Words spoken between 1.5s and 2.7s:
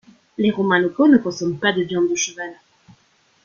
pas de viande de cheval.